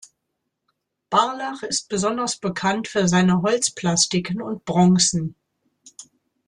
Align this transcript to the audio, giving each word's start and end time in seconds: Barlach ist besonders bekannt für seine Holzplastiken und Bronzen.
Barlach 1.11 1.61
ist 1.61 1.87
besonders 1.87 2.35
bekannt 2.37 2.87
für 2.87 3.07
seine 3.07 3.43
Holzplastiken 3.43 4.41
und 4.41 4.65
Bronzen. 4.65 5.35